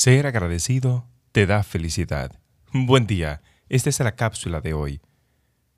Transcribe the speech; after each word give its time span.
Ser 0.00 0.28
agradecido 0.28 1.08
te 1.32 1.44
da 1.44 1.64
felicidad. 1.64 2.38
Buen 2.72 3.08
día, 3.08 3.42
esta 3.68 3.90
es 3.90 3.98
la 3.98 4.14
cápsula 4.14 4.60
de 4.60 4.72
hoy. 4.72 5.00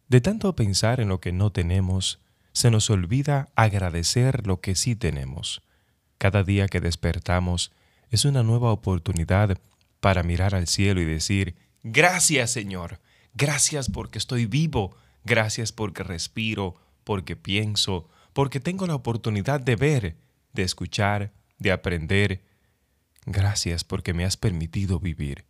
De 0.08 0.20
tanto 0.20 0.54
pensar 0.54 1.00
en 1.00 1.08
lo 1.08 1.22
que 1.22 1.32
no 1.32 1.52
tenemos, 1.52 2.20
se 2.52 2.70
nos 2.70 2.90
olvida 2.90 3.48
agradecer 3.54 4.46
lo 4.46 4.60
que 4.60 4.74
sí 4.74 4.94
tenemos. 4.94 5.62
Cada 6.18 6.44
día 6.44 6.68
que 6.68 6.82
despertamos 6.82 7.72
es 8.10 8.26
una 8.26 8.42
nueva 8.42 8.72
oportunidad 8.72 9.56
para 10.00 10.22
mirar 10.22 10.54
al 10.54 10.66
cielo 10.66 11.00
y 11.00 11.06
decir, 11.06 11.56
gracias 11.82 12.50
Señor, 12.50 13.00
gracias 13.32 13.88
porque 13.88 14.18
estoy 14.18 14.44
vivo, 14.44 14.94
gracias 15.24 15.72
porque 15.72 16.02
respiro, 16.02 16.74
porque 17.04 17.36
pienso, 17.36 18.10
porque 18.34 18.60
tengo 18.60 18.86
la 18.86 18.96
oportunidad 18.96 19.60
de 19.60 19.76
ver, 19.76 20.16
de 20.52 20.62
escuchar, 20.62 21.32
de 21.58 21.72
aprender, 21.72 22.49
Gracias 23.26 23.84
porque 23.84 24.14
me 24.14 24.24
has 24.24 24.36
permitido 24.36 24.98
vivir. 24.98 25.44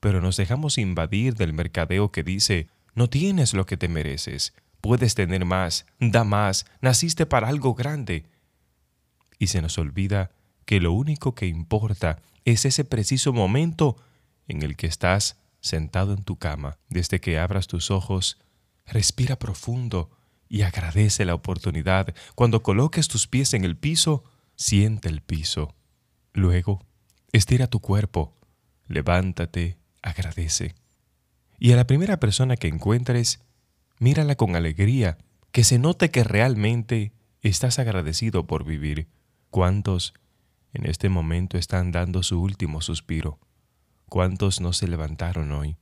Pero 0.00 0.20
nos 0.20 0.36
dejamos 0.36 0.78
invadir 0.78 1.34
del 1.34 1.52
mercadeo 1.52 2.10
que 2.10 2.22
dice, 2.22 2.68
no 2.94 3.08
tienes 3.08 3.54
lo 3.54 3.66
que 3.66 3.76
te 3.76 3.88
mereces, 3.88 4.54
puedes 4.80 5.14
tener 5.14 5.44
más, 5.44 5.86
da 5.98 6.24
más, 6.24 6.66
naciste 6.80 7.26
para 7.26 7.48
algo 7.48 7.74
grande. 7.74 8.26
Y 9.38 9.48
se 9.48 9.62
nos 9.62 9.78
olvida 9.78 10.30
que 10.64 10.80
lo 10.80 10.92
único 10.92 11.34
que 11.34 11.46
importa 11.46 12.22
es 12.44 12.64
ese 12.64 12.84
preciso 12.84 13.32
momento 13.32 13.96
en 14.48 14.62
el 14.62 14.76
que 14.76 14.86
estás 14.86 15.38
sentado 15.60 16.12
en 16.12 16.24
tu 16.24 16.36
cama. 16.36 16.78
Desde 16.88 17.20
que 17.20 17.38
abras 17.38 17.66
tus 17.66 17.90
ojos, 17.90 18.38
respira 18.86 19.38
profundo 19.38 20.10
y 20.48 20.62
agradece 20.62 21.24
la 21.24 21.34
oportunidad. 21.34 22.14
Cuando 22.34 22.62
coloques 22.62 23.08
tus 23.08 23.26
pies 23.26 23.54
en 23.54 23.64
el 23.64 23.76
piso, 23.76 24.24
siente 24.56 25.08
el 25.08 25.22
piso. 25.22 25.74
Luego, 26.32 26.84
Estira 27.32 27.68
tu 27.68 27.78
cuerpo, 27.78 28.34
levántate, 28.88 29.78
agradece. 30.02 30.74
Y 31.60 31.72
a 31.72 31.76
la 31.76 31.86
primera 31.86 32.18
persona 32.18 32.56
que 32.56 32.66
encuentres, 32.66 33.40
mírala 33.98 34.34
con 34.34 34.56
alegría, 34.56 35.18
que 35.52 35.62
se 35.62 35.78
note 35.78 36.10
que 36.10 36.24
realmente 36.24 37.12
estás 37.40 37.78
agradecido 37.78 38.46
por 38.46 38.64
vivir. 38.64 39.08
¿Cuántos 39.50 40.14
en 40.72 40.86
este 40.86 41.08
momento 41.08 41.56
están 41.56 41.92
dando 41.92 42.22
su 42.22 42.40
último 42.40 42.80
suspiro? 42.80 43.38
¿Cuántos 44.08 44.60
no 44.60 44.72
se 44.72 44.88
levantaron 44.88 45.52
hoy? 45.52 45.76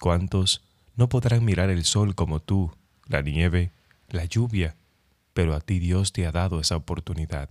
¿Cuántos 0.00 0.64
no 0.96 1.08
podrán 1.08 1.44
mirar 1.44 1.70
el 1.70 1.84
sol 1.84 2.16
como 2.16 2.40
tú, 2.40 2.72
la 3.06 3.22
nieve, 3.22 3.72
la 4.08 4.24
lluvia? 4.24 4.76
Pero 5.34 5.54
a 5.54 5.60
ti 5.60 5.78
Dios 5.78 6.12
te 6.12 6.26
ha 6.26 6.32
dado 6.32 6.60
esa 6.60 6.76
oportunidad. 6.76 7.50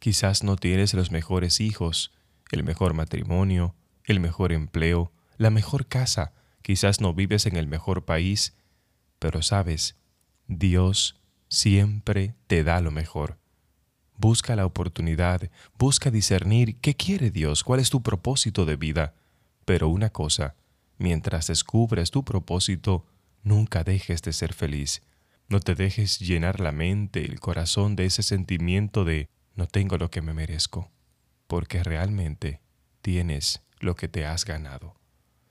Quizás 0.00 0.42
no 0.42 0.56
tienes 0.56 0.94
los 0.94 1.12
mejores 1.12 1.60
hijos, 1.60 2.12
el 2.50 2.64
mejor 2.64 2.94
matrimonio, 2.94 3.74
el 4.04 4.20
mejor 4.20 4.52
empleo, 4.52 5.12
la 5.36 5.50
mejor 5.50 5.86
casa. 5.86 6.32
Quizás 6.62 7.00
no 7.00 7.14
vives 7.14 7.46
en 7.46 7.56
el 7.56 7.66
mejor 7.66 8.04
país, 8.04 8.56
pero 9.18 9.42
sabes, 9.42 9.96
Dios 10.46 11.20
siempre 11.48 12.34
te 12.46 12.64
da 12.64 12.80
lo 12.80 12.90
mejor. 12.90 13.38
Busca 14.16 14.54
la 14.54 14.66
oportunidad, 14.66 15.50
busca 15.78 16.10
discernir 16.10 16.76
qué 16.80 16.94
quiere 16.94 17.30
Dios, 17.30 17.64
cuál 17.64 17.80
es 17.80 17.88
tu 17.88 18.02
propósito 18.02 18.66
de 18.66 18.76
vida. 18.76 19.14
Pero 19.64 19.88
una 19.88 20.10
cosa, 20.10 20.56
mientras 20.98 21.46
descubres 21.46 22.10
tu 22.10 22.24
propósito, 22.24 23.06
nunca 23.42 23.82
dejes 23.84 24.20
de 24.22 24.32
ser 24.32 24.52
feliz. 24.52 25.02
No 25.48 25.60
te 25.60 25.74
dejes 25.74 26.18
llenar 26.18 26.60
la 26.60 26.72
mente, 26.72 27.24
el 27.24 27.40
corazón 27.40 27.96
de 27.96 28.04
ese 28.04 28.22
sentimiento 28.22 29.04
de 29.04 29.28
no 29.54 29.66
tengo 29.66 29.96
lo 29.96 30.10
que 30.10 30.20
me 30.20 30.34
merezco 30.34 30.90
porque 31.50 31.82
realmente 31.82 32.60
tienes 33.02 33.60
lo 33.80 33.96
que 33.96 34.06
te 34.06 34.24
has 34.24 34.44
ganado. 34.44 34.94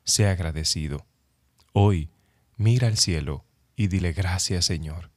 Sé 0.06 0.30
agradecido. 0.30 1.06
Hoy 1.74 2.10
mira 2.56 2.88
al 2.88 2.96
cielo 2.96 3.44
y 3.76 3.88
dile 3.88 4.14
gracias 4.14 4.64
Señor. 4.64 5.12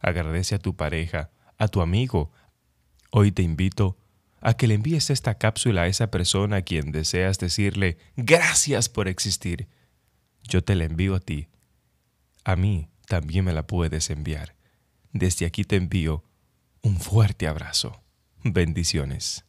Agradece 0.00 0.54
a 0.54 0.58
tu 0.58 0.74
pareja, 0.74 1.30
a 1.58 1.68
tu 1.68 1.82
amigo. 1.82 2.32
Hoy 3.10 3.30
te 3.30 3.42
invito 3.42 3.98
a 4.40 4.54
que 4.54 4.66
le 4.68 4.72
envíes 4.72 5.10
esta 5.10 5.36
cápsula 5.36 5.82
a 5.82 5.86
esa 5.86 6.10
persona 6.10 6.56
a 6.56 6.62
quien 6.62 6.92
deseas 6.92 7.38
decirle 7.38 7.98
gracias 8.16 8.88
por 8.88 9.08
existir. 9.08 9.68
Yo 10.44 10.64
te 10.64 10.76
la 10.76 10.84
envío 10.84 11.14
a 11.14 11.20
ti. 11.20 11.48
A 12.42 12.56
mí 12.56 12.88
también 13.06 13.44
me 13.44 13.52
la 13.52 13.66
puedes 13.66 14.08
enviar. 14.08 14.56
Desde 15.12 15.44
aquí 15.44 15.64
te 15.64 15.76
envío 15.76 16.24
un 16.80 16.98
fuerte 16.98 17.46
abrazo. 17.46 18.00
Bendiciones. 18.42 19.44